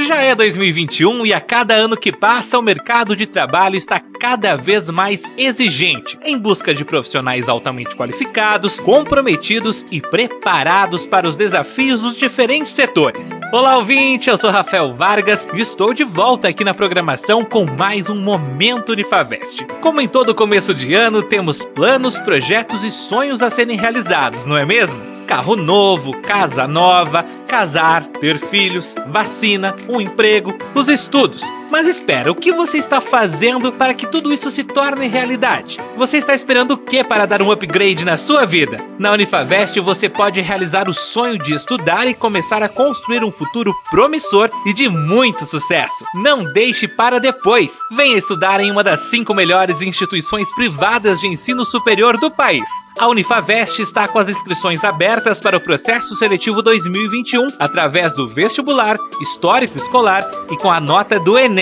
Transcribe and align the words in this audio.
Já 0.00 0.22
é 0.22 0.32
2021 0.32 1.26
e 1.26 1.32
a 1.32 1.40
cada 1.40 1.74
ano 1.74 1.96
que 1.96 2.12
passa, 2.12 2.56
o 2.56 2.62
mercado 2.62 3.16
de 3.16 3.26
trabalho 3.26 3.74
está 3.74 3.98
cada 3.98 4.56
vez 4.56 4.88
mais 4.90 5.24
exigente, 5.36 6.16
em 6.24 6.38
busca 6.38 6.72
de 6.72 6.84
profissionais 6.84 7.48
altamente 7.48 7.96
qualificados, 7.96 8.78
comprometidos 8.78 9.84
e 9.90 10.00
preparados 10.00 11.04
para 11.04 11.26
os 11.26 11.36
desafios 11.36 12.00
dos 12.00 12.16
diferentes 12.16 12.72
setores. 12.72 13.40
Olá, 13.52 13.76
ouvinte, 13.76 14.30
eu 14.30 14.38
sou 14.38 14.50
Rafael 14.50 14.94
Vargas 14.94 15.48
e 15.52 15.60
estou 15.60 15.92
de 15.92 16.04
volta 16.04 16.46
aqui 16.46 16.62
na 16.62 16.72
programação 16.72 17.44
com 17.44 17.66
mais 17.66 18.08
um 18.08 18.20
Momento 18.20 18.92
Unifavest. 18.92 19.64
Como 19.80 20.00
em 20.00 20.06
todo 20.06 20.32
começo 20.32 20.72
de 20.72 20.94
ano, 20.94 21.24
temos 21.24 21.64
planos, 21.64 22.16
projetos 22.16 22.84
e 22.84 22.90
sonhos 22.92 23.42
a 23.42 23.50
serem 23.50 23.76
realizados, 23.76 24.46
não 24.46 24.56
é 24.56 24.64
mesmo? 24.64 25.17
Carro 25.28 25.54
novo, 25.54 26.18
casa 26.22 26.66
nova, 26.66 27.22
casar, 27.46 28.02
ter 28.18 28.38
filhos, 28.38 28.94
vacina, 29.08 29.76
um 29.86 30.00
emprego, 30.00 30.56
os 30.74 30.88
estudos. 30.88 31.42
Mas 31.70 31.86
espera, 31.86 32.32
o 32.32 32.34
que 32.34 32.50
você 32.50 32.78
está 32.78 32.98
fazendo 33.00 33.70
para 33.70 33.92
que 33.92 34.06
tudo 34.06 34.32
isso 34.32 34.50
se 34.50 34.64
torne 34.64 35.06
realidade? 35.06 35.78
Você 35.96 36.16
está 36.16 36.34
esperando 36.34 36.72
o 36.72 36.78
que 36.78 37.04
para 37.04 37.26
dar 37.26 37.42
um 37.42 37.52
upgrade 37.52 38.06
na 38.06 38.16
sua 38.16 38.46
vida? 38.46 38.78
Na 38.98 39.12
Unifavest 39.12 39.78
você 39.80 40.08
pode 40.08 40.40
realizar 40.40 40.88
o 40.88 40.94
sonho 40.94 41.38
de 41.38 41.54
estudar 41.54 42.06
e 42.06 42.14
começar 42.14 42.62
a 42.62 42.68
construir 42.68 43.22
um 43.22 43.30
futuro 43.30 43.74
promissor 43.90 44.50
e 44.64 44.72
de 44.72 44.88
muito 44.88 45.44
sucesso. 45.44 46.04
Não 46.14 46.42
deixe 46.52 46.88
para 46.88 47.20
depois. 47.20 47.80
Venha 47.92 48.16
estudar 48.16 48.60
em 48.60 48.70
uma 48.70 48.82
das 48.82 49.00
cinco 49.10 49.34
melhores 49.34 49.82
instituições 49.82 50.52
privadas 50.54 51.20
de 51.20 51.28
ensino 51.28 51.66
superior 51.66 52.16
do 52.16 52.30
país. 52.30 52.68
A 52.98 53.08
Unifavest 53.08 53.80
está 53.80 54.08
com 54.08 54.18
as 54.18 54.28
inscrições 54.28 54.84
abertas 54.84 55.38
para 55.38 55.56
o 55.56 55.60
processo 55.60 56.16
seletivo 56.16 56.62
2021 56.62 57.48
através 57.58 58.14
do 58.14 58.26
vestibular, 58.26 58.96
histórico 59.20 59.76
escolar 59.76 60.28
e 60.50 60.56
com 60.56 60.70
a 60.70 60.80
nota 60.80 61.20
do 61.20 61.38
Enem. 61.38 61.57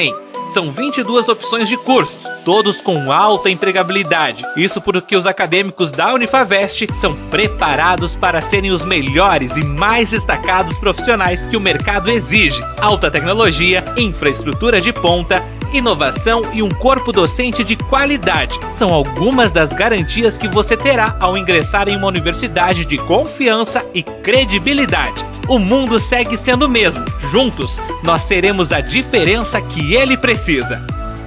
São 0.48 0.70
22 0.70 1.28
opções 1.28 1.68
de 1.68 1.76
cursos, 1.76 2.30
todos 2.44 2.80
com 2.80 3.10
alta 3.12 3.50
empregabilidade. 3.50 4.44
Isso 4.56 4.80
porque 4.80 5.16
os 5.16 5.26
acadêmicos 5.26 5.90
da 5.90 6.14
Unifavest 6.14 6.86
são 6.94 7.14
preparados 7.30 8.14
para 8.14 8.40
serem 8.40 8.70
os 8.70 8.84
melhores 8.84 9.56
e 9.56 9.64
mais 9.64 10.10
destacados 10.10 10.78
profissionais 10.78 11.46
que 11.46 11.56
o 11.56 11.60
mercado 11.60 12.10
exige. 12.10 12.60
Alta 12.78 13.10
tecnologia, 13.10 13.84
infraestrutura 13.96 14.80
de 14.80 14.92
ponta, 14.92 15.42
inovação 15.72 16.42
e 16.52 16.62
um 16.62 16.68
corpo 16.68 17.12
docente 17.12 17.64
de 17.64 17.76
qualidade. 17.76 18.58
São 18.70 18.92
algumas 18.92 19.52
das 19.52 19.72
garantias 19.72 20.38
que 20.38 20.48
você 20.48 20.76
terá 20.76 21.16
ao 21.20 21.36
ingressar 21.36 21.88
em 21.88 21.96
uma 21.96 22.08
universidade 22.08 22.84
de 22.84 22.98
confiança 22.98 23.84
e 23.92 24.02
credibilidade. 24.02 25.24
O 25.48 25.58
mundo 25.58 25.98
segue 25.98 26.36
sendo 26.36 26.66
o 26.66 26.68
mesmo. 26.68 27.04
Juntos, 27.30 27.80
nós 28.02 28.22
seremos 28.22 28.72
a 28.72 28.80
diferença 28.80 29.60
que 29.60 29.94
ele 29.94 30.16
precisa. 30.16 30.82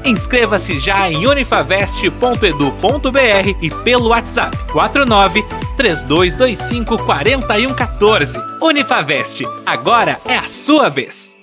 Inscreva-se 0.06 0.80
já 0.80 1.10
em 1.10 1.28
unifavest.edu.br 1.28 3.58
e 3.62 3.70
pelo 3.84 4.10
WhatsApp 4.10 4.58
49 4.72 5.44
3225 5.76 6.98
4114. 7.06 8.40
Unifavest, 8.62 9.44
agora 9.66 10.18
é 10.26 10.38
a 10.38 10.48
sua 10.48 10.90
vez. 10.90 11.39